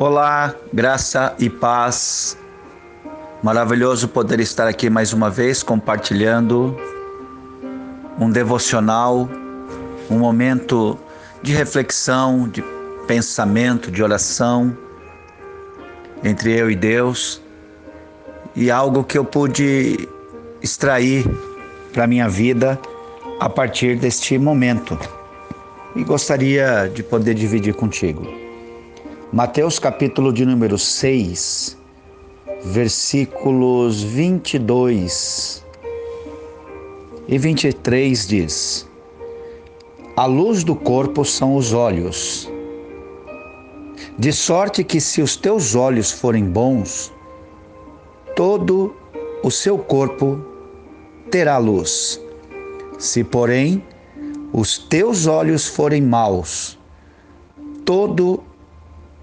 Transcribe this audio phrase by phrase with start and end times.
[0.00, 2.38] Olá, graça e paz.
[3.42, 6.76] Maravilhoso poder estar aqui mais uma vez compartilhando
[8.16, 9.28] um devocional,
[10.08, 10.96] um momento
[11.42, 12.62] de reflexão, de
[13.08, 14.72] pensamento, de oração
[16.22, 17.42] entre eu e Deus
[18.54, 20.08] e algo que eu pude
[20.62, 21.28] extrair
[21.92, 22.78] para minha vida
[23.40, 24.96] a partir deste momento
[25.96, 28.47] e gostaria de poder dividir contigo.
[29.30, 31.76] Mateus capítulo de número 6,
[32.64, 35.62] versículos 22
[37.28, 38.88] e 23 diz:
[40.16, 42.50] A luz do corpo são os olhos.
[44.18, 47.12] De sorte que se os teus olhos forem bons,
[48.34, 48.96] todo
[49.42, 50.40] o seu corpo
[51.30, 52.18] terá luz.
[52.98, 53.84] Se, porém,
[54.54, 56.78] os teus olhos forem maus,
[57.84, 58.47] todo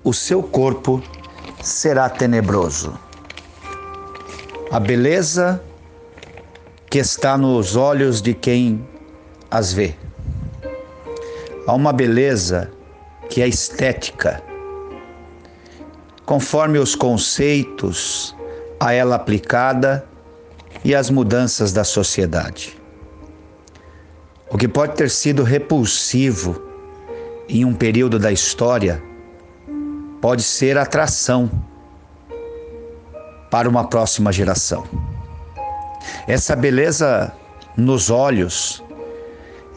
[0.05, 1.01] o seu corpo
[1.63, 2.93] será tenebroso.
[4.71, 5.59] A beleza
[6.91, 8.87] que está nos olhos de quem
[9.49, 9.95] as vê.
[11.65, 12.71] Há uma beleza
[13.31, 14.43] que é estética,
[16.23, 18.35] conforme os conceitos
[18.79, 20.07] a ela aplicada
[20.83, 22.79] e as mudanças da sociedade.
[24.51, 26.61] O que pode ter sido repulsivo
[27.49, 29.01] em um período da história
[30.25, 31.51] pode ser atração
[33.51, 34.83] para uma próxima geração.
[36.27, 37.31] Essa beleza
[37.77, 38.83] nos olhos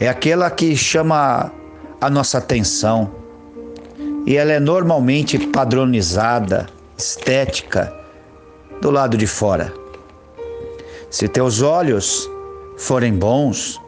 [0.00, 1.52] é aquela que chama
[2.00, 3.10] a nossa atenção
[4.24, 7.94] e ela é normalmente padronizada, estética,
[8.80, 9.70] do lado de fora.
[11.10, 12.27] Se teus olhos
[12.78, 13.78] forem bons,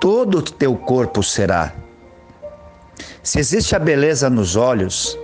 [0.00, 1.72] todo o teu corpo será.
[3.22, 5.16] Se existe a beleza nos olhos,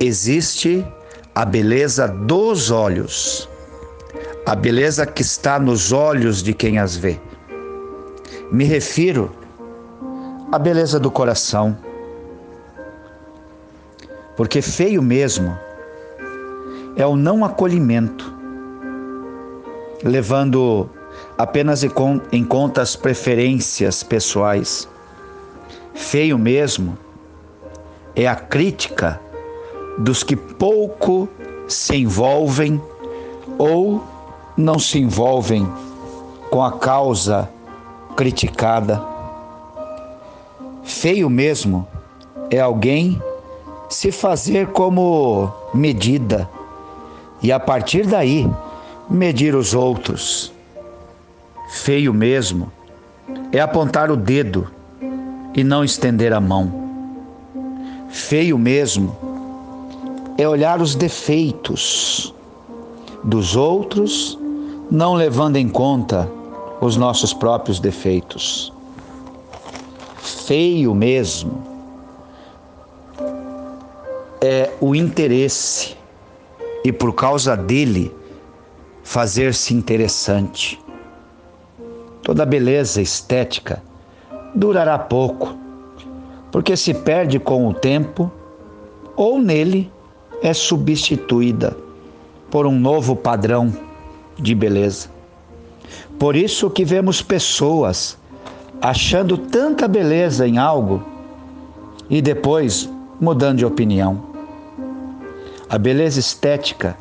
[0.00, 0.86] existe
[1.34, 3.48] a beleza dos olhos,
[4.46, 7.18] a beleza que está nos olhos de quem as vê.
[8.50, 9.30] Me refiro
[10.52, 11.76] à beleza do coração,
[14.36, 15.56] porque feio mesmo
[16.96, 18.32] é o não acolhimento,
[20.04, 20.88] levando
[21.36, 21.82] apenas
[22.32, 24.88] em conta as preferências pessoais.
[25.94, 26.98] Feio mesmo
[28.14, 29.20] é a crítica
[29.98, 31.28] dos que pouco
[31.68, 32.80] se envolvem
[33.58, 34.02] ou
[34.56, 35.68] não se envolvem
[36.50, 37.48] com a causa
[38.16, 39.02] criticada.
[40.82, 41.86] Feio mesmo
[42.50, 43.20] é alguém
[43.88, 46.48] se fazer como medida
[47.42, 48.50] e a partir daí
[49.08, 50.52] medir os outros.
[51.70, 52.70] Feio mesmo
[53.52, 54.68] é apontar o dedo
[55.54, 56.84] e não estender a mão.
[58.08, 59.33] Feio mesmo
[60.36, 62.34] é olhar os defeitos
[63.22, 64.38] dos outros,
[64.90, 66.30] não levando em conta
[66.80, 68.72] os nossos próprios defeitos.
[70.16, 71.62] Feio mesmo
[74.40, 75.96] é o interesse
[76.84, 78.14] e por causa dele
[79.02, 80.78] fazer-se interessante.
[82.22, 83.82] Toda beleza estética
[84.54, 85.54] durará pouco,
[86.50, 88.30] porque se perde com o tempo
[89.16, 89.90] ou nele
[90.42, 91.76] é substituída
[92.50, 93.72] por um novo padrão
[94.38, 95.08] de beleza.
[96.18, 98.16] Por isso que vemos pessoas
[98.80, 101.02] achando tanta beleza em algo
[102.08, 102.88] e depois
[103.20, 104.22] mudando de opinião.
[105.68, 106.96] A beleza estética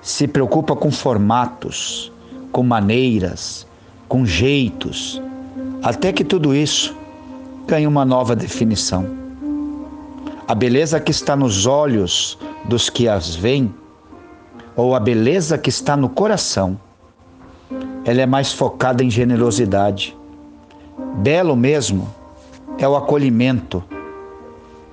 [0.00, 2.12] se preocupa com formatos,
[2.50, 3.66] com maneiras,
[4.08, 5.22] com jeitos,
[5.82, 6.94] até que tudo isso
[7.66, 9.21] ganhe uma nova definição.
[10.52, 13.74] A beleza que está nos olhos dos que as veem,
[14.76, 16.78] ou a beleza que está no coração,
[18.04, 20.14] ela é mais focada em generosidade.
[21.14, 22.06] Belo mesmo
[22.76, 23.82] é o acolhimento,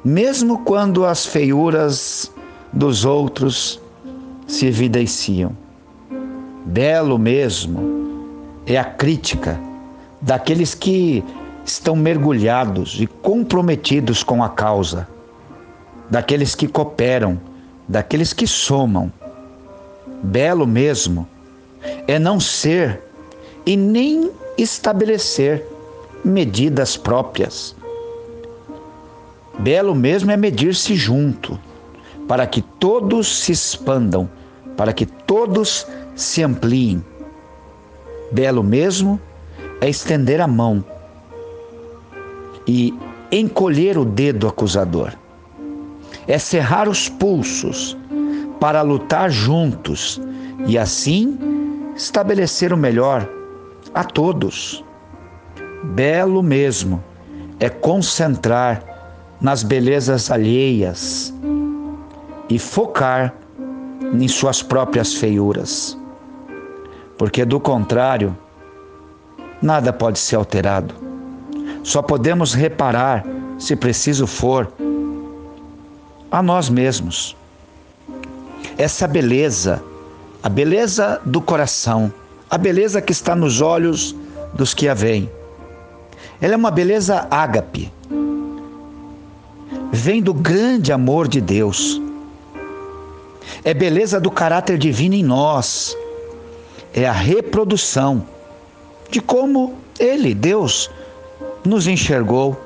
[0.01, 2.31] mesmo quando as feiuras
[2.71, 3.81] dos outros
[4.47, 5.51] se evidenciam.
[6.67, 7.81] Belo mesmo
[8.65, 9.59] é a crítica
[10.21, 11.21] daqueles que
[11.65, 15.05] estão mergulhados e comprometidos com a causa,
[16.09, 17.39] daqueles que cooperam
[17.89, 19.11] daqueles que somam.
[20.21, 21.27] Belo mesmo
[22.07, 23.01] é não ser
[23.65, 25.65] e nem estabelecer
[26.23, 27.75] medidas próprias.
[29.57, 31.59] Belo mesmo é medir-se junto,
[32.27, 34.29] para que todos se expandam,
[34.77, 37.03] para que todos se ampliem.
[38.31, 39.19] Belo mesmo
[39.81, 40.83] é estender a mão
[42.67, 42.93] e
[43.31, 45.13] encolher o dedo acusador
[46.29, 47.97] é cerrar os pulsos
[48.59, 50.21] para lutar juntos
[50.67, 51.37] e assim
[51.95, 53.27] estabelecer o melhor
[53.95, 54.85] a todos.
[55.83, 57.03] Belo mesmo
[57.59, 58.83] é concentrar
[59.41, 61.33] nas belezas alheias
[62.47, 63.33] e focar
[64.13, 65.97] em suas próprias feiuras.
[67.17, 68.37] Porque do contrário,
[69.59, 70.93] nada pode ser alterado.
[71.83, 73.25] Só podemos reparar,
[73.57, 74.71] se preciso for,
[76.31, 77.35] a nós mesmos.
[78.77, 79.83] Essa beleza,
[80.41, 82.13] a beleza do coração,
[82.49, 84.15] a beleza que está nos olhos
[84.53, 85.29] dos que a veem.
[86.41, 87.91] Ela é uma beleza ágape.
[89.91, 92.01] Vem do grande amor de Deus.
[93.63, 95.97] É beleza do caráter divino em nós.
[96.93, 98.25] É a reprodução
[99.11, 100.89] de como Ele, Deus,
[101.65, 102.57] nos enxergou.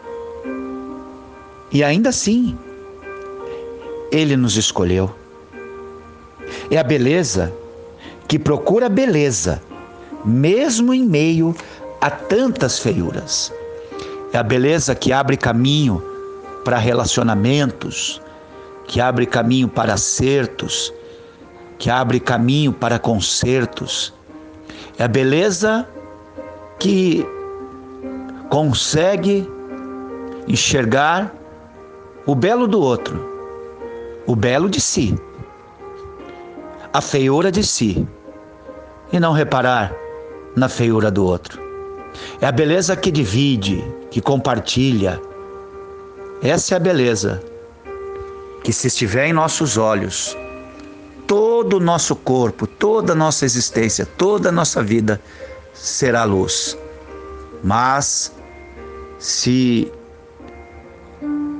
[1.71, 2.55] E ainda assim,
[4.13, 5.13] Ele nos escolheu.
[6.69, 7.51] É a beleza
[8.27, 9.61] que procura beleza
[10.23, 11.55] mesmo em meio
[11.99, 13.51] a tantas feiuras.
[14.31, 16.01] É a beleza que abre caminho
[16.63, 18.21] para relacionamentos,
[18.87, 20.93] que abre caminho para acertos,
[21.77, 24.13] que abre caminho para concertos.
[24.97, 25.87] É a beleza
[26.79, 27.25] que
[28.49, 29.49] consegue
[30.47, 31.33] enxergar
[32.25, 33.32] o belo do outro,
[34.25, 35.17] o belo de si,
[36.91, 38.07] a feiura de si,
[39.11, 39.93] e não reparar
[40.55, 41.61] na feiura do outro.
[42.39, 45.19] É a beleza que divide, que compartilha.
[46.41, 47.43] Essa é a beleza
[48.63, 50.37] que, se estiver em nossos olhos,
[51.27, 55.19] todo o nosso corpo, toda a nossa existência, toda a nossa vida
[55.73, 56.77] será luz.
[57.63, 58.31] Mas,
[59.17, 59.91] se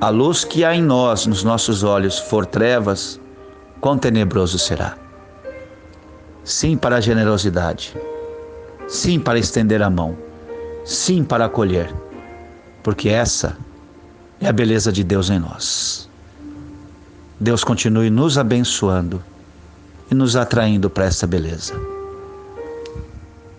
[0.04, 3.20] a luz que há em nós, nos nossos olhos, for trevas,
[3.80, 4.98] quão tenebroso será.
[6.44, 7.96] Sim, para a generosidade
[8.88, 10.16] sim para estender a mão,
[10.86, 11.94] sim para acolher,
[12.82, 13.58] porque essa
[14.40, 16.10] é a beleza de Deus em nós.
[17.40, 19.22] Deus continue nos abençoando
[20.12, 21.93] e nos atraindo para essa beleza.